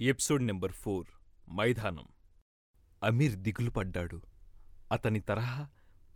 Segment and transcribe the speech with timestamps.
[0.00, 1.06] Episode number four
[1.52, 2.04] మైదానం.
[3.04, 4.22] అమీర్ దిగులు పడ్డాడు.
[4.92, 5.68] అతని తరహా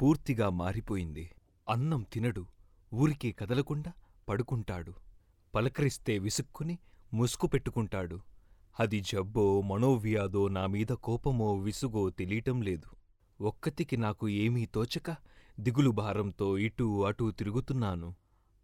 [0.02, 1.30] పూర్తిగా మారిపోయింది.
[1.68, 2.46] అన్నం తినడు.
[2.94, 3.92] ఊరికే కదలకుండా
[4.28, 4.94] పడుకుంటాడు.
[5.54, 6.78] పలకరిస్తే విసుక్కుని
[7.14, 8.20] ముసుగు పెట్టుకుంటాడు.
[8.80, 12.86] అది జబ్బో మనోవ్యాధో నామీద కోపమో విసుగో తెలియటం లేదు.
[13.42, 15.16] ఒక్కతికి నాకు ఏమీ తోచక
[15.60, 18.14] దిగులు భారంతో ఇటూ అటూ తిరుగుతున్నాను.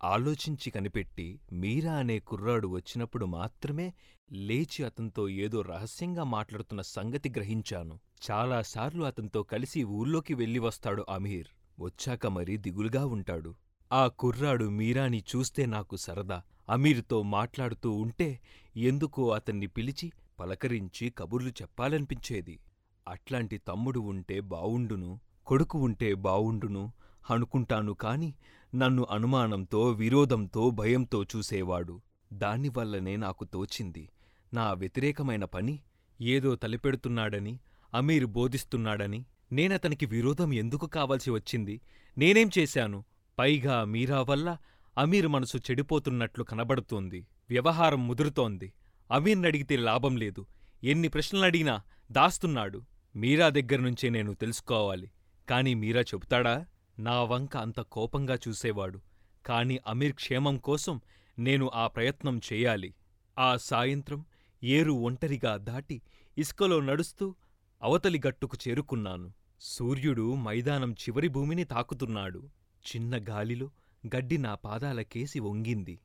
[0.04, 3.94] ఆలోచించి కనిపెట్టి మీరా అనే కుర్రాడు వచ్చినప్పుడు మాత్రమే
[4.32, 7.98] లేచి అతనితో ఏదో రహస్యంగా మాట్లాడుతున్న సంగతి గ్రహించాను.
[8.30, 11.46] చాలాసార్లు అతనితో కలిసి ఊళ్ళోకి వెళ్ళి వస్తాడు అమీర్.
[11.80, 13.54] వచ్చాక మరీ దిగులుగా ఉంటాడు.
[13.92, 16.42] ఆ కుర్రాడు మీరాని చూస్తే నాకు సరదా.
[16.68, 18.40] అమీర్తో మాట్లాడుతూ ఉంటే
[18.76, 22.60] ఎందుకో అతన్ని పిలిచి పలకరించి కబుర్లు చెప్పాలనిపించేది.
[23.08, 26.92] అట్లాంటి తమ్ముడు ఉంటే బావుండును కొడుకు ఉంటే బావుండును
[27.30, 28.34] అనుకుంటాను కాని
[28.74, 32.00] నన్ను అనుమానంతో విరోధంతో భయంతో చూసేవాడు.
[32.32, 34.08] దానివల్లనే నాకు తోచింది.
[34.54, 35.80] నా వ్యతిరేకమైన పని
[36.20, 37.58] ఏదో తలపెడుతున్నాడని
[37.94, 41.80] అమీర్ బోధిస్తున్నాడని నేనతనికి విరోధం ఎందుకు కావాల్సి వచ్చింది?
[42.18, 43.04] నేనేం చేశాను?
[43.38, 44.56] పైగా మీరా వల్ల
[44.98, 47.26] అమీర్ మనసు చెడిపోతున్నట్లు కనబడుతోంది.
[47.50, 48.72] వ్యవహారం ముదురుతోంది.
[49.10, 50.46] అమీర్నడిగితే లాభం లేదు.
[50.84, 52.82] ఎన్ని ప్రశ్నలడిగినా దాస్తున్నాడు.
[53.16, 55.10] మీరా దగ్గర్నుంచే నేను తెలుసుకోవాలి.
[55.48, 56.66] కాని మీరా చెబుతాడా?
[56.98, 59.00] నా వంక అంత కోపంగా చూసేవాడు.
[59.46, 61.00] కాని అమీర్ క్షేమం కోసం
[61.38, 62.94] నేను ఆ ప్రయత్నం చేయాలి.
[63.38, 64.24] ఆ సాయంత్రం
[64.64, 66.02] ఏరు ఒంటరిగా దాటి
[66.38, 67.34] ఇసుకలో నడుస్తూ
[67.82, 69.32] అవతలి గట్టుకు చేరుకున్నాను.
[69.60, 72.48] సూర్యుడు మైదానం చివరి భూమిని తాకుతున్నాడు.
[72.86, 73.70] చిన్న గాలిలో
[74.06, 76.00] గడ్డి నా పాదాలకేసి వంగింది.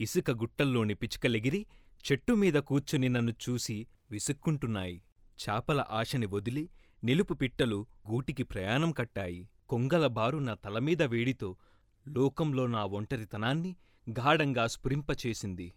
[0.00, 1.66] ఇసుక గుట్టల్లోని పిచ్చుకలెగిరి
[2.12, 5.02] చెట్టుమీద కూర్చుని నన్ను చూసి విసుక్కుంటున్నాయి.
[5.48, 6.70] చాపల ఆశని వదిలి
[7.04, 9.48] నిలుపు పిట్టలు గూటికి ప్రయాణం కట్టాయి.
[9.68, 11.56] కొంగల బారు నా తలమీద వేడితో
[12.08, 13.76] లోకంలో నా ఒంటరితనాన్ని
[14.10, 15.74] గాఢంగా స్ఫురింపచేసింది.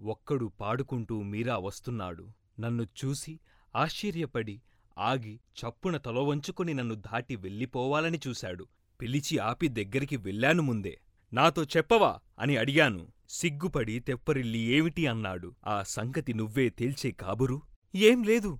[0.00, 2.28] ఒక్కడు పాడుకుంటూ మీరా వస్తున్నాడు.
[2.60, 3.40] నన్ను చూసి
[3.76, 4.62] ఆశ్చర్యపడి
[4.98, 8.66] ఆగి చప్పున తలవంచుకుని నన్ను దాటి వెళ్ళిపోవాలని చూశాడు.
[9.00, 11.00] పిలిచి ఆపి దగ్గరికి వెళ్ళాను ముందే.
[11.32, 12.18] నాతో చెప్పవా?
[12.38, 13.06] అని అడిగాను.
[13.28, 15.54] సిగ్గుపడి తెప్పరిల్లి ఏమిటి అన్నాడు.
[15.66, 17.62] ఆ సంగతి నువ్వే తేల్చే కాబురు?
[17.94, 18.58] ఏం లేదు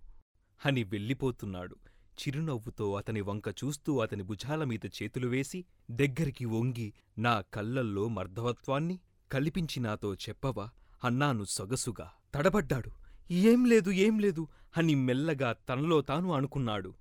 [0.66, 1.76] అని వెళ్ళిపోతున్నాడు.
[2.20, 9.00] చిరునవ్వుతో అతని వంక చూస్తూ అతని భుజాలమీద చేతులు వేసి దగ్గరికి వంగి నా కళ్ళల్లో మర్ధవత్వాన్ని
[9.32, 10.68] కల్పించి నాతో చెప్పవా?
[11.04, 12.12] అన్నాను సొగసుగా.
[12.34, 12.90] తడబడ్డాడు.
[13.30, 16.94] ఏం లేదు ఏం లేదు అని మెల్లగా తనలో తాను అనుకున్నాడు.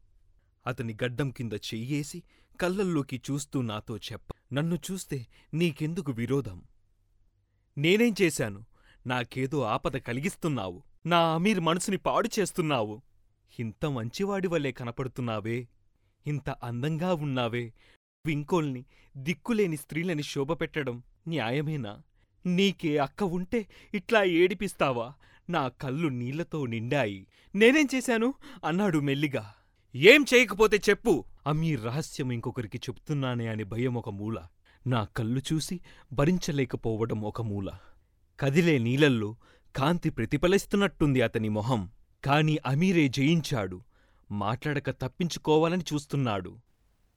[0.68, 2.24] అతని గడ్డం కింద చెయ్యేసి
[2.62, 6.64] కళ్ళల్లోకి చూస్తూ నాతో చెప్ప నన్ను చూస్తే నీకెందుకు విరోధం?
[7.78, 8.66] నేనేం చేశాను?
[9.08, 10.84] నాకేదో ఆపద కలిగిస్తున్నావు.
[11.06, 13.02] నా అమీర్ మనసుని పాడు చేస్తున్నావు.
[13.60, 15.68] ఇంత మంచివాడివలే కనపడుతున్నావే.
[16.28, 17.74] ఇంత అందంగా ఉన్నావే.
[18.26, 18.86] వింకోల్ని
[19.18, 22.02] దిక్కులేని స్త్రీలని శోభపెట్టడం న్యాయమేనా?
[22.46, 25.14] నీకే అక్క ఉంటే ఇట్లా ఏడిపిస్తావా?
[25.50, 27.28] నా కళ్ళు నీళ్ళతో నిండాయి.
[27.56, 28.34] నేనేం చేశాను?
[28.66, 29.54] అన్నాడు మెల్లిగా.
[29.96, 31.24] ఏం చేయకపోతే చెప్పు.
[31.48, 34.44] అమ్మీ రహస్యం ఇంకొకరికి చెప్తున్నానే అని భయం ఒక మూల.
[34.88, 35.80] నా కళ్ళు చూసి
[36.14, 37.70] భరించలేకపోవడం ఒక మూల.
[38.40, 39.36] కదిలే నీళ్ళల్లో
[39.76, 41.90] కాంతి ప్రతిఫలిస్తున్నట్టుంది అతని మొహం.
[42.26, 43.82] కాని అమీరే జయించాడు.
[44.32, 46.58] మాట్లాడక తప్పించుకోవాలని చూస్తున్నాడు.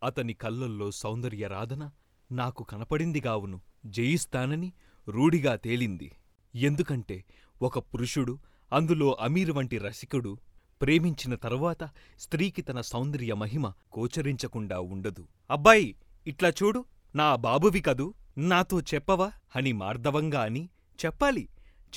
[0.03, 1.91] అతని కళ్ళల్లో సౌందర్యరాధన
[2.33, 4.73] నాకు కనపడిందిగావును జయిస్తానని
[5.09, 6.13] రూఢిగా తేలింది.
[6.55, 7.25] ఎందుకంటే
[7.63, 8.39] ఒక పురుషుడు
[8.73, 10.39] అందులో అమీర్ వంటి రసికుడు
[10.83, 11.85] ప్రేమించిన తరువాత
[12.19, 15.29] స్త్రీకి తన సౌందర్య మహిమ గోచరించకుండా ఉండదు.
[15.51, 15.97] అబ్బాయి
[16.27, 19.33] ఇట్లా చూడు నా బాబువి కదూ నాతో చెప్పవా?
[19.57, 20.69] అని మార్దవంగా అని
[21.05, 21.49] చెప్పాలి.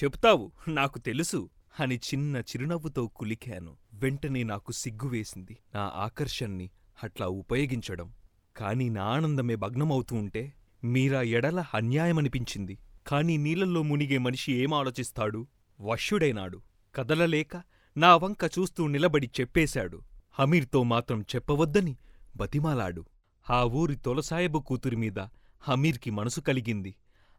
[0.03, 1.49] చెప్తావు నాకు తెలుసు.
[1.79, 3.77] అని చిన్న చిరునవ్వుతో కులికాను.
[3.93, 6.69] వెంటనే నాకు సిగ్గువేసింది నా ఆకర్షణ్ణి
[7.03, 8.13] అట్లా ఉపయోగించడం.
[8.57, 10.53] కాని నా ఆనందమే భగ్నమవుతూ ఉంటే
[10.83, 12.77] మీరా ఎడల అన్యాయమనిపించింది.
[13.07, 15.47] కాని నీళ్ళల్లో మునిగే మనిషి ఏం ఆలోచిస్తాడు?
[15.81, 16.61] వశ్యుడైనాడు.
[16.95, 17.63] కదలలేక
[17.97, 20.01] నా వంక చూస్తూ నిలబడి చెప్పేశాడు.
[20.31, 21.97] హమీర్తో మాత్రం చెప్పవద్దని
[22.35, 23.05] బతిమాలాడు.
[23.49, 25.27] ఆ ఊరి తొలసాయబు కూతురిమీద
[25.61, 26.95] హమీర్కి మనసు కలిగింది.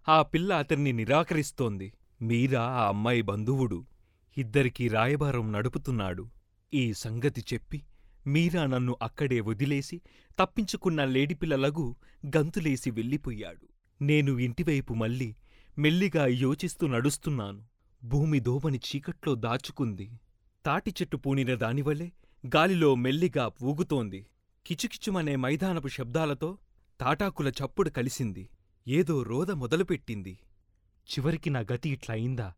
[0.08, 1.92] ఆ పిల్ల అతన్ని నిరాకరిస్తోంది.
[2.22, 3.84] మీరా ఆ అమ్మాయి బంధువుడు.
[4.38, 6.28] ఇద్దరికీ రాయబారం నడుపుతున్నాడు.
[6.74, 7.82] ఈ సంగతి చెప్పి
[8.26, 10.00] మీరా నన్ను అక్కడే వదిలేసి
[10.38, 11.96] తప్పించుకున్న లేడిపిల్లలగు
[12.26, 13.66] గంతులేసి వెళ్ళిపోయాడు.
[14.02, 15.34] నేను ఇంటివైపు మళ్ళీ
[15.78, 17.62] మెల్లిగా యోచిస్తూ నడుస్తున్నాను.
[18.04, 20.20] భూమి దోమని చీకట్లో దాచుకుంది.
[20.66, 22.12] తాటి చెట్టు పూనిన దానివలే
[22.46, 24.26] గాలిలో మెల్లిగా ఊగుతోంది.
[24.66, 26.58] కిచుకిచుమనే మైదానపు శబ్దాలతో
[27.00, 28.50] తాటాకుల చప్పుడు కలిసింది.
[28.88, 30.38] ఏదో రోద మొదలుపెట్టింది.
[31.06, 32.52] చివరికి నా గతి ఇట్లా అయిందా?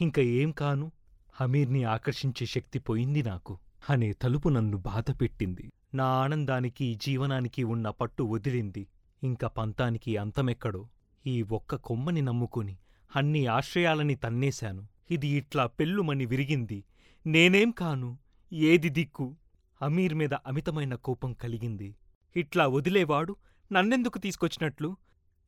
[0.00, 0.92] ఇంక ఏం కాను?
[1.40, 3.58] హమీర్ని ఆకర్షించే శక్తి పోయింది నాకు.
[3.90, 5.72] అనే తలుపు నన్ను బాధపెట్టింది.
[5.94, 8.88] నా ఆనందానికి జీవనానికి ఉన్న పట్టు వదిలింది.
[9.24, 10.88] ఇంక పంతానికి అంతమెక్కడో
[11.26, 12.76] ఈ ఒక్క కొమ్మని నమ్ముకుని
[13.16, 14.88] అన్ని ఆశ్రయాలని తన్నేశాను.
[15.10, 16.84] ఇది ఇట్లా పెళ్ళుమని విరిగింది.
[17.26, 18.18] నేనేం కాను?
[18.52, 19.36] ఏది దిక్కు?
[19.82, 21.96] అమీర్ మీద అమితమైన కోపం కలిగింది.
[22.36, 23.36] ఇట్లా వదిలేవాడు
[23.72, 24.96] నన్నెందుకు తీసుకొచ్చినట్లు?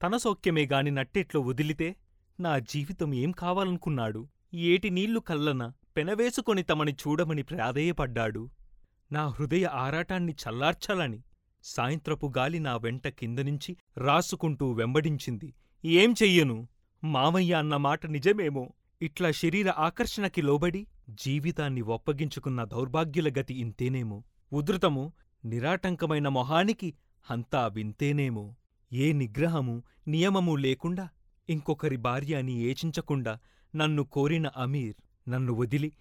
[0.02, 1.96] తన సౌఖ్యమే గాని నట్టేట్లో వదిలితే
[2.40, 4.28] నా జీవితం ఏం కావాలనుకున్నాడు?
[4.54, 5.72] ఏటి నీళ్ళు కల్లన?
[5.96, 8.50] పెనవేసుకొని తమని చూడమని ప్రాధేయపడ్డాడు.
[9.12, 11.22] నా హృదయ ఆరాటాన్ని చల్లార్చాలని
[11.62, 15.54] సాయంత్రపు గాలి నా వెంట కిందనించి రాసుకుంటూ వెంబడించింది.
[15.84, 16.68] ఏం చెయ్యను?
[17.04, 18.72] మామయ్య అన్న మాట నిజమేమో?
[19.02, 24.24] ఇట్లా శరీర ఆకర్షణకి లోబడి జీవితాన్ని ఒప్పగించుకున్న దౌర్భాగ్యుల గతి ఇంతేనేమో?
[24.52, 25.12] ఉధృతము
[25.44, 26.94] నిరాటంకమైన మొహానికి
[27.30, 28.54] అంతా వింతేనేమో?
[28.92, 31.08] ఏ నిగ్రహమూ నియమమూ లేకుండా
[31.50, 33.38] ఇంకొకరి భార్య అని ఏచించకుండా
[33.76, 34.94] నన్ను కోరిన అమీర్
[35.28, 35.92] నన్ను వదిలి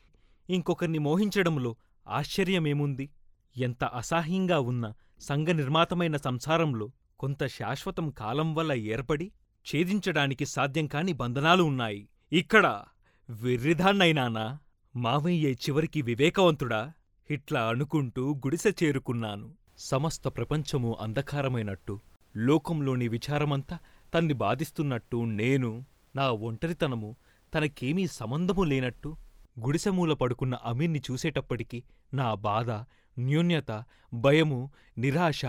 [0.50, 1.76] ఇంకొకర్ని మోహించడంలో
[2.08, 3.10] ఆశ్చర్యమేముంది?
[3.58, 9.32] ఎంత అసహ్యంగా ఉన్న సంఘనిర్మాతమైన సంసారంలో కొంత శాశ్వతం కాలం వల్ల ఏర్పడి
[9.66, 12.10] ఛేదించడానికి సాధ్యం కాని బంధనాలు ఉన్నాయి.
[12.32, 12.84] ఇక్కడ
[13.30, 14.58] వెర్రిదాన్నైనానా
[14.96, 16.94] మావయ్యే చివరికి వివేకవంతుడా?
[17.32, 19.54] ఇట్లా అనుకుంటూ గుడిసె చేరుకున్నాను.
[19.78, 22.00] సమస్త ప్రపంచము అంధకారమైనట్టు
[22.38, 23.78] లోకంలోని విచారమంతా
[24.14, 25.86] తన్ని బాధిస్తున్నట్టు నేను
[26.16, 27.16] నా ఒంటరితనము
[27.54, 29.18] తనకేమీ సంబంధము లేనట్టు
[29.60, 32.72] గుడిసెమూల పడుకున్న అమీర్ని చూసేటప్పటికి నా బాధ
[33.20, 35.46] న్యూన్యత భయము నిరాశ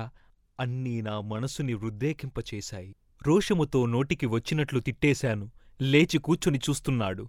[0.60, 2.94] అన్నీ నా మనసుని వృద్ధేకింపచేశాయి
[3.26, 5.50] రోషముతో నోటికి వచ్చినట్లు తిట్టేశాను.
[5.82, 7.28] లేచి కూర్చుని చూస్తున్నాడు.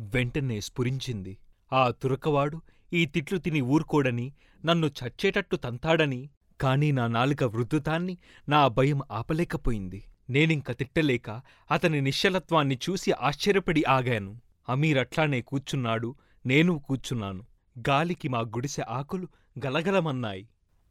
[0.00, 1.38] వెంటనే స్ఫురించింది.
[1.72, 2.60] ఆ తురకవాడు
[2.92, 4.32] ఈ తిట్లు తిని ఊరుకోడని
[4.64, 6.30] నన్ను చచ్చేటట్టు తంతాడని
[6.60, 8.18] కాని నా నాలుక వృద్ధుతాన్ని
[8.48, 10.04] నా భయం ఆపలేకపోయింది.
[10.30, 11.30] నేనింక తిట్టలేక
[11.70, 14.40] అతని నిశ్చలత్వాన్ని చూసి ఆశ్చర్యపడి ఆగాను.
[14.68, 16.14] అమీర్ అట్లానే కూర్చున్నాడు
[16.46, 17.46] నేను కూర్చున్నాను.
[17.88, 19.28] గాలికి మా గుడిసె ఆకులు
[19.66, 20.48] గలగలమన్నాయి.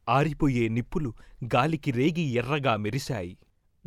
[0.10, 1.14] ఆరిపోయే నిప్పులు
[1.46, 3.38] గాలికి రేగి ఎర్రగా మెరిశాయి.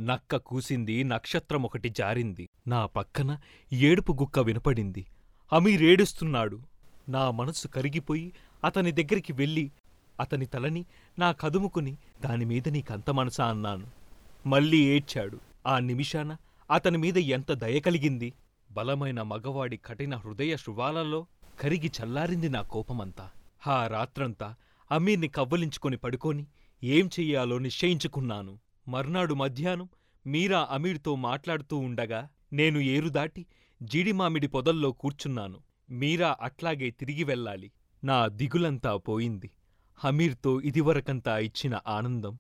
[0.01, 2.49] నక్క కూసింది నక్షత్రమొకటి జారింది.
[2.69, 3.39] నా పక్కన
[3.73, 5.07] ఏడుపు గుక్క వినపడింది.
[5.53, 6.61] అమీరేడుస్తున్నాడు
[7.09, 8.33] నా మనసు కరిగిపోయి
[8.65, 9.73] అతని దగ్గరికి వెళ్ళి
[10.21, 10.87] అతని తలని
[11.19, 14.02] నా కదుముకుని దానిమీద నీకంత మనసా అన్నాను.
[14.47, 15.41] మళ్ళీ ఏడ్చాడు.
[15.67, 16.37] ఆ నిమిషాన
[16.71, 18.33] అతని మీద ఎంత దయ కలిగింది?
[18.71, 21.27] బలమైన మగవాడి కఠిన హృదయ శృవాలలో
[21.61, 23.31] కరిగి చల్లారింది నా కోపమంతా.
[23.67, 24.55] ఆ రాత్రంతా
[24.91, 26.47] అమీర్ని కవ్వలించుకొని పడుకొని
[26.85, 28.59] ఏం చెయ్యాలో నిశ్చయించుకున్నాను.
[28.89, 29.89] మర్నాడు మధ్యాహ్నం
[30.27, 33.47] మీరా అమీర్తో మాట్లాడుతూ ఉండగా నేను ఏరుదాటి
[33.83, 35.61] జీడిమామిడి పొదల్లో కూర్చున్నాను.
[35.91, 37.73] మీరా అట్లాగే తిరిగి వెళ్ళాలి.
[38.05, 39.51] నా దిగులంతా పోయింది.
[39.97, 42.39] హమీర్తో ఇదివరకంతా ఇచ్చిన ఆనందం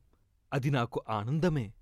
[0.52, 1.72] అది నాకు ఆనందమే.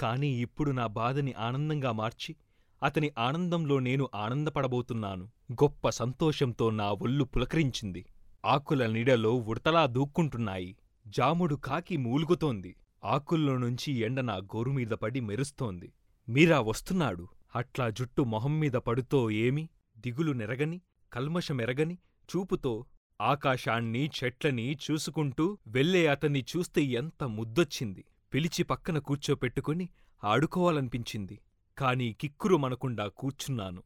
[0.00, 2.36] కాని ఇప్పుడు నా బాధని ఆనందంగా మార్చి
[2.82, 5.24] అతని ఆనందంలో నేను ఆనందపడబోతున్నాను.
[5.52, 8.04] గొప్ప సంతోషంతో నా ఒళ్ళు పులకరించింది.
[8.44, 10.76] ఆకుల నీడలో ఉడతలా దూక్కుంటున్నాయి.
[11.06, 12.76] జాముడు కాకి మూలుగుతోంది.
[13.04, 15.92] ఆకుల్లో నుంచి ఎండ నా గోరుమీద పడి మెరుస్తోంది.
[16.28, 17.28] మీరా వస్తున్నాడు.
[17.56, 19.68] అట్లా జుట్టు మొహంమీద పడుతో ఏమి?
[19.98, 20.80] దిగులు నెరగని
[21.12, 21.98] కల్మషమెరగని
[22.36, 22.84] చూపుతో
[23.20, 28.04] ఆకాశాన్ని చెట్లని చూసుకుంటూ వెళ్ళే అతన్ని చూస్తే ఎంత ముద్దొచ్చింది.
[28.34, 29.88] పిలిచి పక్కన కూర్చోపెట్టుకుని
[30.24, 31.40] ఆడుకోవాలనిపించింది.
[31.78, 33.82] కాని కిక్కురు మనకుండా కూర్చున్నాను.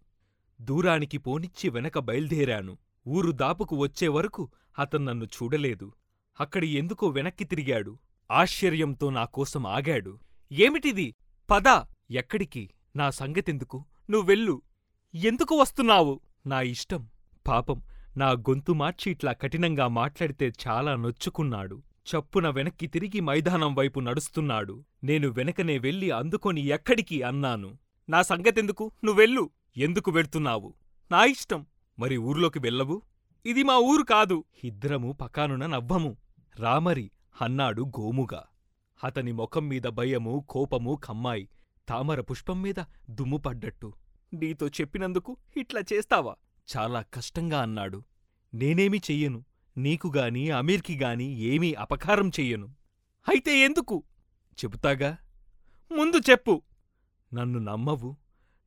[0.60, 2.78] దూరానికి పోనిచ్చి వెనక బయల్దేరాను.
[3.08, 5.92] ఊరు దాపుకు వచ్చేవరకు అతన్నన్ను చూడలేదు.
[6.40, 7.98] అక్కడి ఎందుకో వెనక్కి తిరిగాడు.
[8.30, 10.18] ఆశ్చర్యంతో నాకోసం ఆగాడు.
[10.52, 11.14] ఏమిటిది?
[11.50, 12.70] పద ఎక్కడికి?
[12.96, 13.84] నా సంగతెందుకు?
[14.10, 14.62] నువ్వెళ్ళు
[15.14, 16.20] ఎందుకు వస్తున్నావు?
[16.46, 17.08] నా ఇష్టం.
[17.48, 17.82] పాపం
[18.16, 21.82] నా గొంతు మార్చి ఇట్లా కఠినంగా మాట్లాడితే చాలా నొచ్చుకున్నాడు.
[22.04, 24.84] చప్పున వెనక్కి తిరిగి మైదానం వైపు నడుస్తున్నాడు.
[25.04, 27.78] నేను వెనకనే వెళ్ళి అందుకొని ఎక్కడికి అన్నాను.
[28.08, 28.92] నా సంగతెందుకు?
[29.04, 30.74] నువ్వెళ్ళు ఎందుకు వెళ్తున్నావు?
[31.10, 31.66] నా ఇష్టం.
[31.98, 33.02] మరి ఊర్లోకి వెళ్ళవు?
[33.46, 34.44] ఇది మా ఊరు కాదు.
[34.64, 36.16] ఇద్దరము పకానున నవ్వము.
[36.56, 38.44] రామరి అన్నాడు గోముగా.
[39.04, 41.48] అతని ముఖం మీద భయము కోపము కమ్మాయి.
[41.88, 42.74] తామర పుష్పం మీద
[43.10, 43.92] దుమ్ము పడ్డట్టు.
[44.34, 46.34] నీతో చెప్పినందుకు ఇట్లా చేస్తావా?
[46.76, 48.02] చాలా కష్టంగా అన్నాడు.
[48.54, 49.44] నేనేమి చెయ్యను.
[49.76, 52.74] నీకుగాని అమీర్కి గాని ఏమీ అపకారం చెయ్యను.
[53.28, 54.02] అయితే ఎందుకు?
[54.54, 55.18] చెబుతాగా?
[55.92, 56.62] ముందు చెప్పు.
[57.34, 58.16] నన్ను నమ్మవు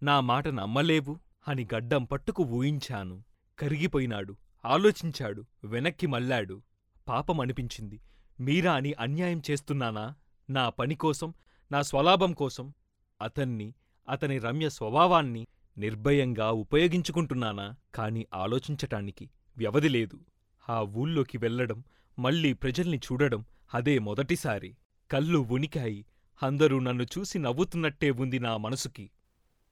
[0.04, 3.24] నా మాట నమ్మలేవు అని గడ్డం పట్టుకు ఊయించాను
[3.60, 6.62] కరిగిపోయినాడు ఆలోచించాడు వెనక్కి మళ్ళాడు.
[7.08, 8.02] పాపమనిపించింది
[8.40, 10.16] మీరా అని అన్యాయం చేస్తున్నానా?
[10.50, 11.34] నా పనికోసం
[11.72, 12.74] నా స్వలాభం కోసం
[13.22, 13.74] అతన్ని
[14.10, 15.48] అతని రమ్య స్వభావాన్ని
[15.78, 17.76] నిర్భయంగా ఉపయోగించుకుంటున్నానా?
[17.96, 20.20] కాని ఆలోచించటానికి వ్యవధి లేదు.
[20.70, 21.84] ఆ ఊళ్ళోకి వెళ్ళడం
[22.20, 24.78] మళ్ళీ ప్రజల్ని చూడడం అదే మొదటిసారి.
[25.12, 26.06] కళ్ళు ఉనికాయి.
[26.44, 29.10] అందరూ నన్ను చూసి నవ్వుతున్నట్టే ఉంది నా మనసుకి.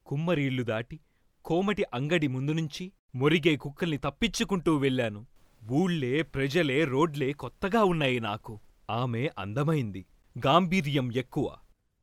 [0.05, 0.99] కుమ్మరి ఇల్లు దాటి
[1.45, 5.25] కోమటి అంగడి ముందునుంచి మొరిగే కుక్కల్ని తప్పించుకుంటూ వెళ్ళాను.
[5.71, 8.59] ఊళ్ళే ప్రజలే రోడ్లే కొత్తగా ఉన్నాయి నాకు.
[8.89, 10.05] ఆమె అందమైంది.
[10.45, 11.55] గాంభీర్యం ఎక్కువ.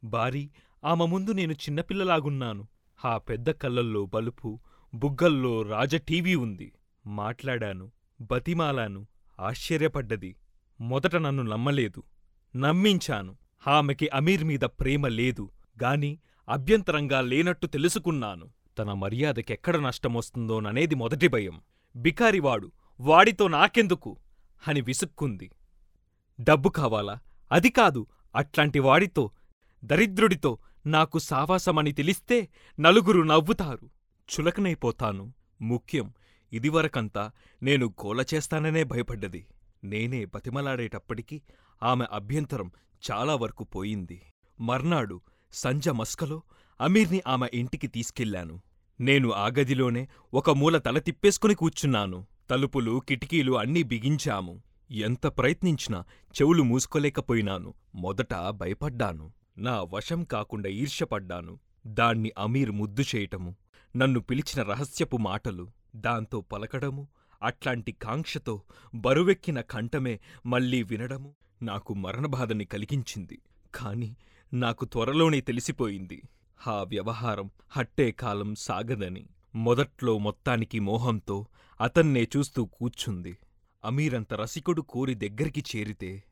[0.04, 0.50] భారీ
[0.84, 2.68] ఆమె ముందు నేను చిన్నపిల్లలాగున్నాను.
[3.04, 4.60] ఆ పెద్ద కళ్ళల్లో బలుపు
[4.94, 6.72] బుగ్గల్లో రాజ టీవీ ఉంది.
[7.06, 7.90] మాట్లాడాను.
[8.30, 9.06] బతిమాలాను
[9.40, 10.36] ఆశ్చర్యపడ్డది.
[10.80, 12.02] మొదట నన్ను నమ్మలేదు.
[12.56, 13.36] నమ్మించాను.
[13.66, 15.50] ఆమెకి అమీర్ మీద ప్రేమ లేదు.
[15.82, 18.50] గాని అభ్యంతరంగా లేనట్టు తెలుసుకున్నాను.
[18.78, 21.60] తన మర్యాదకెక్కడ నష్టమొస్తుందోననేది మొదటి భయం.
[21.96, 24.16] బికారివాడు వాడితో నాకెందుకు?
[24.68, 25.50] అని విసుక్కుంది.
[26.40, 27.18] డబ్బు కావాలా?
[27.52, 28.06] అది కాదు.
[28.36, 29.30] అట్లాంటి వాడితో
[29.84, 32.48] దరిద్రుడితో నాకు సావాసమని తెలిస్తే
[32.80, 33.90] నలుగురు నవ్వుతారు.
[34.32, 35.32] చులకనైపోతాను.
[35.62, 36.12] ముఖ్యం
[36.52, 37.30] ఇదివరకంతా
[37.62, 39.46] నేను గోల చేస్తాననే భయపడ్డది.
[39.84, 41.42] నేనే బతిమలాడేటప్పటికి
[41.82, 42.70] ఆమె అభ్యంతరం
[43.10, 44.22] చాలా వరకు పోయింది.
[44.60, 45.20] మర్నాడు
[45.52, 46.42] సంజ మస్కలో
[46.80, 48.60] అమీర్ని ఆమె ఇంటికి తీసుకెళ్ళాను
[49.00, 52.26] నేను ఆ గదిలోనే ఒక మూల తల తిప్పేసుకుని కూర్చున్నాను.
[52.50, 54.62] తలుపులు కిటికీలు అన్నీ బిగించాము.
[54.90, 57.74] ఎంత ప్రయత్నించినా చెవులు మూసుకోలేకపోయినాను.
[57.94, 59.32] మొదట భయపడ్డాను.
[59.58, 61.60] నా వశం కాకుండా ఈర్ష్యపడ్డాను.
[61.86, 63.56] దాన్ని అమీర్ ముద్దు చేయటము
[63.96, 65.70] నన్ను పిలిచిన రహస్యపు మాటలు.
[65.96, 67.08] దాంతో పలకడము
[67.42, 68.62] అట్లాంటి కాంక్షతో
[68.94, 73.40] బరువెక్కిన కంఠమే మళ్ళీ వినడము నాకు మరణబాధని కలిగించింది.
[73.74, 74.16] కాని
[74.52, 76.22] నాకు త్వరలోనే తెలిసిపోయింది.
[76.66, 79.26] ఆ వ్యవహారం హట్టే కాలం సాగదని.
[79.54, 81.46] మొదట్లో మొత్తానికి మోహంతో
[81.80, 83.38] అతన్నే చూస్తూ కూర్చుంది.
[83.84, 86.24] అమీరంత రసికుడు కోరి దగ్గరికి చేరితే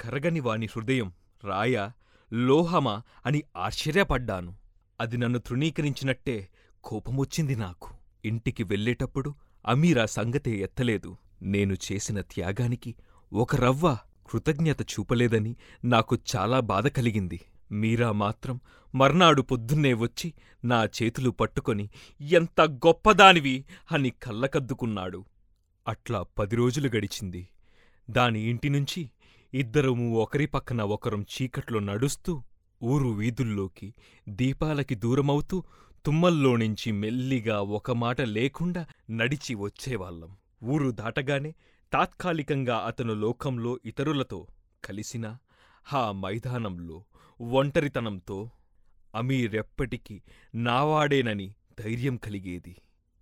[0.00, 1.12] కరగని వాని హృదయం
[1.44, 1.92] రాయా
[2.32, 4.56] లోహమా అని ఆశ్చర్యపడ్డాను.
[5.00, 6.48] అది నన్ను తృణీకరించినట్టే
[6.84, 7.97] కోపమొచ్చింది నాకు.
[8.24, 9.30] ఇంటికి వెళ్ళేటప్పుడు
[9.66, 11.10] అమీరా సంగతే ఎత్తలేదు.
[11.42, 12.94] నేను చేసిన త్యాగానికి
[13.32, 13.96] ఒక రవ్వ
[14.30, 17.40] కృతజ్ఞత చూపలేదని నాకు చాలా బాధ కలిగింది.
[17.72, 18.60] మీరా మాత్రం
[18.94, 20.28] మర్నాడు పొద్దున్నే వచ్చి
[20.64, 21.86] నా చేతులు పట్టుకొని
[22.20, 23.64] ఎంత గొప్పదానివి!
[23.92, 25.24] అని కళ్ళకద్దుకున్నాడు.
[25.86, 27.42] అట్లా పది రోజులు గడిచింది.
[28.10, 29.10] దాని ఇంటినుంచి
[29.54, 32.42] ఇద్దరము ఒకరి పక్కన ఒకరం చీకట్లో నడుస్తూ
[32.82, 33.94] ఊరు వీధుల్లోకి
[34.28, 35.56] దీపాలకి దూరమవుతూ
[36.06, 40.36] తుమ్మల్లోనించి మెల్లిగా ఒక మాట లేకుండా నడిచి వచ్చేవాళ్ళం.
[40.64, 41.54] ఊరు దాటగానే
[41.92, 44.46] తాత్కాలికంగా అతను లోకంలో ఇతరులతో
[44.84, 45.38] కలిసినా
[45.92, 47.04] ఆ మైదానంలో
[47.40, 48.50] ఒంటరితనంతో
[49.14, 50.22] అమీరెప్పటికీ
[50.54, 52.76] నావాడేనని ధైర్యం కలిగేది.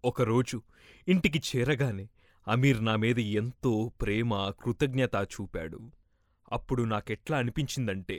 [0.04, 0.62] ఒకరోజు
[1.08, 2.08] ఇంటికి చేరగానే
[2.48, 5.80] అమీర్ నా మీద ఎంతో ప్రేమ కృతజ్ఞత చూపాడు.
[6.52, 8.18] అప్పుడు నాకెట్లా అనిపించిందంటే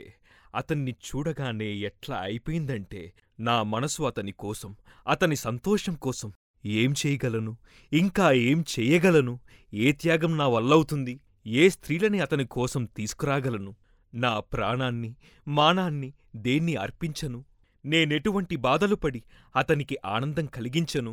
[0.54, 3.02] అతన్ని చూడగానే ఎట్లా అయిపోయిందంటే
[3.38, 4.70] నా మనసు అతని కోసం
[5.06, 6.28] అతని సంతోషం కోసం
[6.64, 7.52] ఏం చేయగలను
[7.92, 9.34] ఇంకా ఏం చెయ్యగలను
[9.72, 11.14] ఏ త్యాగం నా వల్లవుతుంది
[11.54, 13.72] ఏ స్త్రీలని అతని కోసం తీసుకురాగలను
[14.12, 15.10] నా ప్రాణాన్ని
[15.46, 17.40] మానాన్ని దేన్ని అర్పించను
[17.84, 19.20] నేనెటువంటి బాధలు పడి
[19.54, 21.12] అతనికి ఆనందం కలిగించను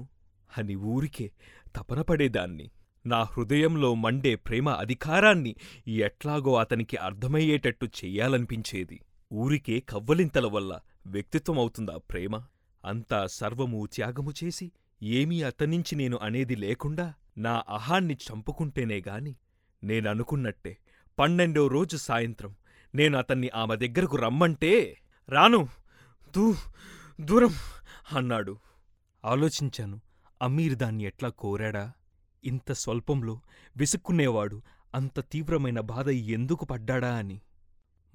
[0.50, 1.28] అని ఊరికే
[1.76, 2.68] తపనపడేదాన్ని
[3.06, 5.56] నా హృదయంలో మండే ప్రేమ అధికారాన్ని
[5.88, 9.00] ఎట్లాగో అతనికి అర్థమయ్యేటట్టు చెయ్యాలనిపించేది.
[9.34, 12.44] ఊరికే కవ్వలింతల వల్ల వ్యక్తిత్వమవుతుందా ప్రేమ?
[12.86, 14.72] అంతా సర్వము త్యాగము చేసి
[15.04, 19.36] ఏమీ అతనించి నేను అనేది లేకుండా నా అహాన్ని చంపుకుంటేనే గాని
[19.84, 20.78] నేననుకున్నట్టే
[21.20, 22.56] పన్నెండో రోజు సాయంత్రం
[22.96, 24.98] నేను అతన్ని ఆమె దగ్గరకు రమ్మంటే
[25.30, 25.68] రాను
[26.38, 26.56] దూ
[27.22, 27.54] దూరం
[28.12, 28.58] అన్నాడు.
[29.26, 30.02] ఆలోచించాను
[30.42, 31.92] అమీర్ దాన్ని ఎట్లా కోరాడా?
[32.44, 33.42] ఇంత స్వల్పంలో
[33.78, 34.62] విసుక్కునేవాడు
[34.96, 37.42] అంత తీవ్రమైన బాధ ఎందుకు పడ్డాడా అని.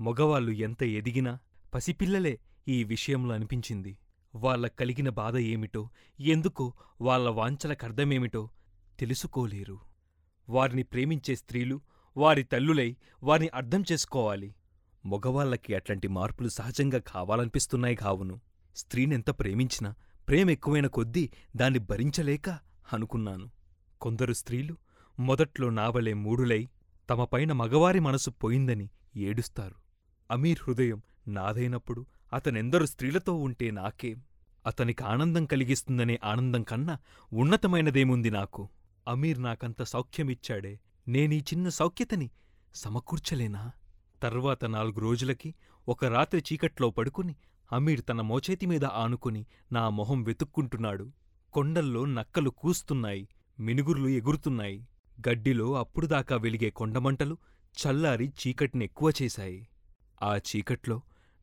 [0.00, 1.38] మగవాళ్ళు ఎంత ఎదిగినా
[1.74, 3.98] పసిపిల్లలే ఈ విషయంలో అనిపించింది.
[4.34, 8.48] వాళ్ళ కలిగిన బాధ ఏమిటో ఎందుకో వాళ్ళ వాంఛలకర్ధమేమిటో
[8.98, 9.78] తెలుసుకోలేరు.
[10.48, 11.80] వారిని ప్రేమించే స్త్రీలు
[12.16, 14.54] వారి తల్లులై వారిని అర్థం చేసుకోవాలి.
[15.06, 18.40] మగవాళ్ళకి అట్లాంటి మార్పులు సహజంగా కావాలనిపిస్తున్నాయి కావును
[18.76, 19.94] స్త్రీనెంత ప్రేమించినా
[20.28, 22.50] ప్రేమెక్కువైన కొద్దీ దాన్ని భరించలేక
[22.92, 23.59] అనుకున్నాను.
[24.00, 24.76] కొందరు స్త్రీలు
[25.20, 26.68] మొదట్లో నావలే మూడులై
[27.10, 29.74] తమపైన మగవారి మనసు పోయిందని ఏడుస్తారు.
[30.30, 34.22] అమీర్ హృదయం నాదైనప్పుడు అతనెందరు స్త్రీలతో ఉంటే నాకేం?
[34.66, 36.98] అతనికి ఆనందం కలిగిస్తుందనే ఆనందం కన్నా
[37.32, 38.68] ఉన్నతమైనదేముంది నాకు?
[39.08, 40.80] అమీర్ నాకంత సౌఖ్యమిచ్చాడే.
[41.08, 42.30] నేనీ చిన్న సౌఖ్యతని
[42.74, 43.72] సమకూర్చలేనా?
[44.22, 45.54] తర్వాత నాలుగు రోజులకి
[45.88, 47.36] ఒక రాత్రి చీకట్లో పడుకుని
[47.72, 51.10] అమీర్ తన మోచేతిమీద ఆనుకుని నా మొహం వెతుక్కుంటున్నాడు.
[51.52, 53.28] కొండల్లో నక్కలు కూస్తున్నాయి.
[53.60, 54.88] మినుగుర్లు ఎగురుతున్నాయి.
[55.28, 57.36] గడ్డిలో అప్పుడుదాకా వెలిగే కొండమంటలు
[57.74, 59.68] చల్లారి చీకటినెక్కువ చేశాయి.
[60.22, 61.02] ఆ చీకట్లో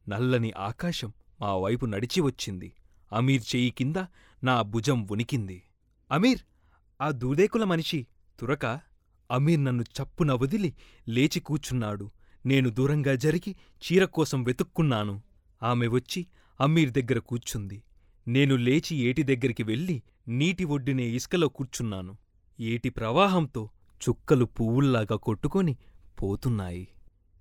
[0.09, 2.74] నల్లని ఆకాశం మా వైపు నడిచి వచ్చింది.
[3.13, 3.95] అమీర్ చెయ్యి కింద
[4.43, 5.63] నా భుజం ఉనికింది.
[6.12, 6.39] అమీర్
[7.01, 8.07] ఆ దూదేకుల మనిషి
[8.39, 8.65] తురక?
[9.31, 10.74] అమీర్ నన్ను చప్పున వదిలి
[11.07, 12.12] లేచి కూచున్నాడు
[12.45, 15.21] నేను దూరంగా జరిగి చీరకోసం వెతుక్కున్నాను.
[15.63, 16.27] ఆమె వచ్చి
[16.62, 17.83] అమీర్ దగ్గర కూర్చుంది.
[18.27, 22.17] నేను లేచి ఏటి దగ్గరికి వెళ్ళి నీటి ఒడ్డునే ఇసుకలో కూర్చున్నాను.
[22.60, 23.69] ఏటి ప్రవాహంతో
[24.01, 25.77] చుక్కలు పువ్వుల్లాగా కొట్టుకొని
[26.22, 26.88] పోతున్నాయి.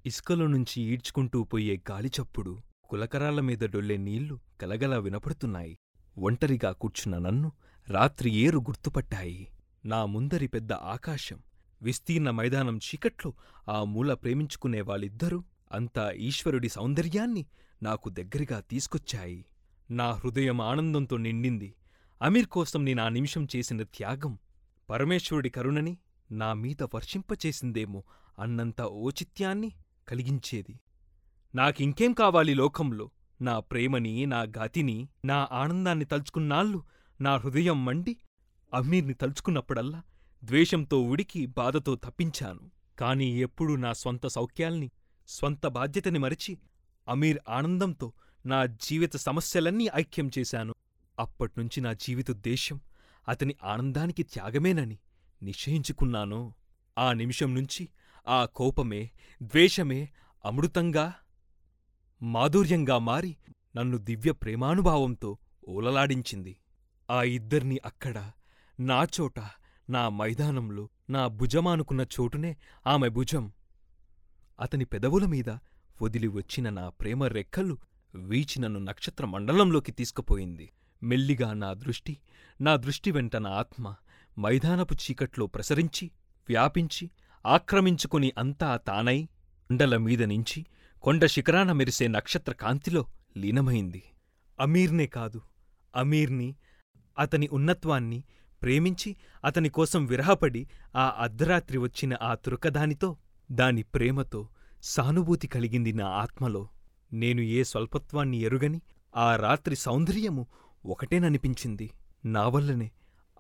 [0.07, 5.77] ఇసుకలో నుంచి ఈడ్చుకుంటూ పోయే గాలిచప్పుడు కులకరాల మీద డొల్లే నీళ్ళు గలగలా వినపడుతున్నాయి.
[6.19, 7.53] ఒంటరిగా కూర్చున్న నన్ను
[7.89, 9.49] రాత్రి ఏరు గుర్తుపట్టాయి.
[9.87, 11.39] నా ముందరి పెద్ద ఆకాశం
[11.83, 13.33] విస్తీర్ణ మైదానం చీకట్లో
[13.69, 17.47] ఆ మూల ప్రేమించుకునే వాళ్ళిద్దరూ అంతా ఈశ్వరుడి సౌందర్యాన్ని
[17.83, 19.45] నాకు దగ్గరగా తీసుకొచ్చాయి.
[19.91, 21.75] నా హృదయం ఆనందంతో నిండింది.
[22.23, 24.39] అమీర్ కోసం నేను ఆ నిమిషం చేసిన త్యాగం
[24.91, 25.99] పరమేశ్వరుడి కరుణని
[26.33, 28.05] నా మీద వర్షింపచేసిందేమో
[28.39, 29.73] అన్నంత ఓచిత్యాన్ని
[30.09, 30.81] కలిగించేది.
[31.55, 33.11] నాకింకేం కావాలి లోకంలో?
[33.43, 36.83] నా ప్రేమని నా గతిని నా ఆనందాన్ని తలుచుకున్నాళ్ళు
[37.21, 38.17] నా హృదయం మండి
[38.75, 40.03] అమీర్ని తలుచుకున్నప్పుడల్లా
[40.45, 42.71] ద్వేషంతో ఉడికి బాధతో తప్పించాను.
[42.99, 44.91] కాని ఎప్పుడూ నా స్వంత సౌఖ్యాల్ని
[45.29, 46.59] స్వంత బాధ్యతని మరిచి
[47.09, 48.13] అమీర్ ఆనందంతో
[48.47, 50.75] నా జీవిత సమస్యలన్నీ ఐక్యం చేశాను.
[51.19, 52.81] అప్పట్నుంచి నా జీవితోద్దేశ్యం
[53.29, 54.99] అతని ఆనందానికి త్యాగమేనని
[55.43, 56.55] నిశ్చయించుకున్నాను.
[56.99, 57.89] ఆ నిమిషం నుంచి
[58.29, 59.11] ఆ కోపమే
[59.43, 60.09] ద్వేషమే
[60.45, 61.15] అమృతంగా
[62.23, 63.37] మాధుర్యంగా మారి
[63.77, 65.39] నన్ను దివ్య ప్రేమానుభావంతో
[65.69, 66.57] ఓలలాడించింది
[67.11, 68.31] ఆ ఇద్దర్నీ అక్కడ
[68.81, 69.39] నా చోట
[69.91, 73.53] నా మైదానంలో నా భుజమానుకున్న చోటునే ఆమె భుజం.
[74.61, 75.51] అతని పెదవుల మీద
[76.03, 77.79] వదిలి వచ్చిన నా ప్రేమ రెక్కలు
[78.17, 80.73] వీచి నన్ను నక్షత్ర మండలంలోకి తీసుకుపోయింది.
[81.03, 82.19] మెల్లిగా నా దృష్టి
[82.61, 83.95] నా దృష్టి వెంట నా ఆత్మ
[84.39, 86.11] మైదానపు చీకట్లో ప్రసరించి
[86.49, 87.11] వ్యాపించి
[87.47, 89.29] ఆక్రమించుకుని అంతా తానై
[89.71, 90.67] కొండల మీద నుంచి
[91.03, 93.07] కొండ శిఖరాన మెరిసే నక్షత్ర కాంతిలో
[93.37, 94.03] లీనమైంది.
[94.61, 95.41] అమీర్నే కాదు
[95.97, 96.55] అమీర్ని
[97.19, 98.25] అతని ఉన్నత్వాన్ని
[98.63, 103.17] ప్రేమించి అతని కోసం విరహపడి ఆ అర్ధరాత్రి వచ్చిన ఆ తురకదానితో
[103.53, 104.49] దాని ప్రేమతో
[104.83, 106.69] సానుభూతి కలిగింది నా ఆత్మలో.
[107.13, 108.81] నేను ఏ స్వల్పత్వాన్ని ఎరుగని
[109.17, 110.47] ఆ రాత్రి సౌందర్యము
[110.87, 111.91] ఒకటేననిపించింది.
[112.25, 112.91] నావల్లనే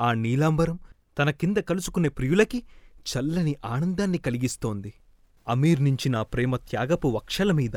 [0.00, 0.78] ఆ నీలాంబరం
[1.18, 2.62] తన కింద కలుసుకునే ప్రియులకి
[3.06, 4.94] చల్లని ఆనందాన్ని కలిగిస్తోంది.
[5.48, 7.76] అమీర్ నుంచి నా ప్రేమ త్యాగపు వక్షల మీద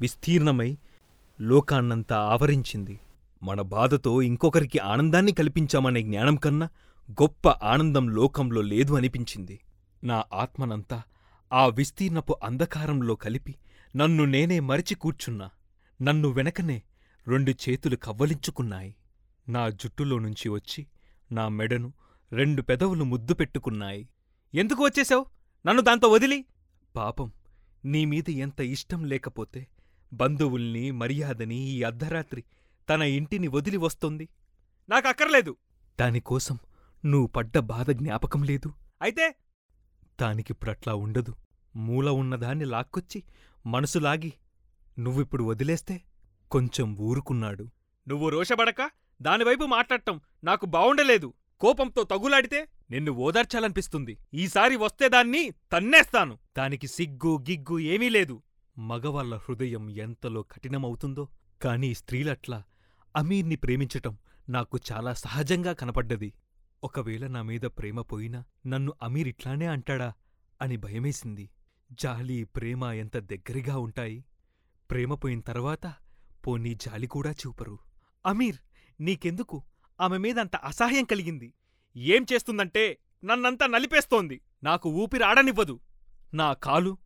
[0.00, 0.78] విస్తీర్ణమై
[1.40, 3.00] లోకాన్నంతా ఆవరించింది.
[3.42, 6.68] మన బాధతో ఇంకొకరికి ఆనందాన్ని కల్పించామనే జ్ఞానం కన్నా
[7.10, 9.60] గొప్ప ఆనందం లోకంలో లేదు అనిపించింది.
[10.04, 11.02] నా ఆత్మనంతా
[11.52, 13.54] ఆ విస్తీర్ణపు అంధకారంలో కలిపి
[13.96, 15.50] నన్ను నేనే మరిచి కూర్చున్నా.
[16.02, 16.82] నన్ను వెనకనే
[17.28, 18.96] రెండు చేతులు కవ్వలించుకున్నాయి.
[19.48, 20.86] నా జుట్టులో నుంచి వచ్చి
[21.32, 21.92] నా మెడను
[22.32, 24.08] రెండు పెదవులు ముద్దు పెట్టుకున్నాయి.
[24.54, 25.26] ఎందుకు వచ్చేశావు?
[25.66, 26.44] నన్ను దాంతో వదిలి.
[26.96, 27.32] పాపం
[27.84, 29.66] నీమీద ఎంత ఇష్టం లేకపోతే
[30.12, 32.44] బంధువుల్ని మర్యాదని ఈ అర్ధరాత్రి
[32.88, 34.28] తన ఇంటిని వదిలి వస్తోంది.
[34.88, 35.56] నాకక్కర్లేదు
[36.00, 36.58] దానికోసం
[37.04, 38.72] నువ్వు పడ్డ బాధ జ్ఞాపకం లేదు.
[39.02, 39.34] అయితే?
[40.20, 41.34] దానికిప్పుడట్లా ఉండదు.
[41.76, 43.22] మూల ఉన్నదాన్ని లాక్కొచ్చి
[43.66, 44.32] మనసులాగి
[44.98, 46.02] నువ్విప్పుడు వదిలేస్తే
[46.50, 47.70] కొంచెం ఊరుకున్నాడు.
[48.08, 48.90] నువ్వు రోషబడక
[49.22, 51.34] దానివైపు మాట్లాడటం నాకు బావుండలేదు.
[51.60, 54.18] కోపంతో తగులాడితే నిన్ను ఓదార్చాలనిపిస్తుంది.
[54.34, 56.38] ఈసారి వస్తే దాన్ని తన్నేస్తాను.
[56.58, 58.42] దానికి సిగ్గు గిగ్గు ఏమీ లేదు.
[58.78, 61.28] మగవాళ్ళ హృదయం ఎంతలో కఠినమవుతుందో
[61.62, 62.62] కాని స్త్రీలట్లా
[63.16, 66.32] అమీర్ని ప్రేమించటం నాకు చాలా సహజంగా కనపడ్డది.
[66.84, 70.12] ఒకవేళ నా మీద ప్రేమ పోయినా నన్ను అమీర్ ఇట్లానే అంటాడా
[70.62, 71.50] అని భయమేసింది.
[71.92, 74.24] జాలి ప్రేమ ఎంత దగ్గరగా ఉంటాయి.
[74.90, 75.94] ప్రేమ పోయిన తర్వాత
[76.46, 77.78] పోనీ జాలి కూడా చూపరు.
[78.26, 78.56] అమీర్
[79.00, 79.62] నీకెందుకు?
[80.00, 81.54] ఆమె మీదంత అసహ్యం కలిగింది.
[81.96, 84.40] ఏం చేస్తుందంటే నన్నంతా నలిపేస్తోంది.
[84.62, 85.80] నాకు ఊపిరాడనివ్వదు
[86.34, 86.98] నా కాలు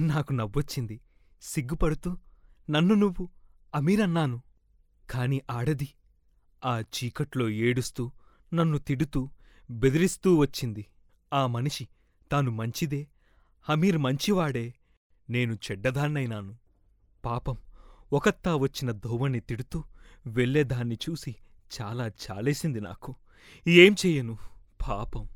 [0.00, 1.00] నాకు నవ్వొచ్చింది.
[1.42, 2.16] సిగ్గుపడుతూ
[2.70, 3.28] నన్ను నువ్వు
[3.74, 4.42] అమీరన్నాను
[5.10, 5.88] కాని ఆడది
[6.64, 8.10] ఆ చీకట్లో ఏడుస్తూ
[8.54, 9.30] నన్ను తిడుతూ
[9.70, 10.86] బెదిరిస్తూ వచ్చింది.
[11.32, 11.88] ఆ మనిషి
[12.32, 13.08] తాను మంచిదే
[13.68, 14.74] హమీర్ మంచివాడే
[15.30, 16.54] నేను చెడ్డదాన్నైనాను.
[17.24, 17.56] పాపం
[18.12, 19.84] ఒకత్తా వచ్చిన ధోవణ్ణి తిడుతూ
[20.26, 21.36] వెళ్ళేదాన్ని చూసి
[21.80, 23.14] చాలా చాలేసింది నాకు.
[23.66, 24.38] ఏం చెయ్యను?
[24.88, 25.28] పాపం.